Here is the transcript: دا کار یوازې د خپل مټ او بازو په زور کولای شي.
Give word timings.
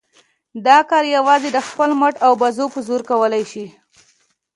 دا 0.65 0.77
کار 0.89 1.03
یوازې 1.17 1.49
د 1.53 1.59
خپل 1.67 1.89
مټ 1.99 2.15
او 2.25 2.31
بازو 2.41 2.65
په 2.73 2.79
زور 2.87 3.01
کولای 3.09 3.43
شي. 3.51 3.65